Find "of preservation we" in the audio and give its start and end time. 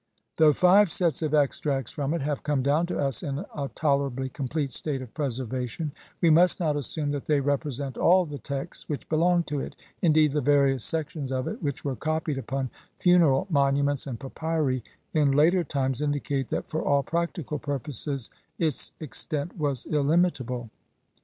4.99-6.31